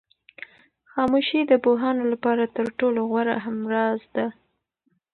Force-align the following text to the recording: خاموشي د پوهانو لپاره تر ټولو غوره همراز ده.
خاموشي 0.91 1.41
د 1.45 1.53
پوهانو 1.63 2.03
لپاره 2.13 2.43
تر 2.55 2.65
ټولو 2.79 2.99
غوره 3.09 3.35
همراز 3.45 3.99
ده. 4.15 4.25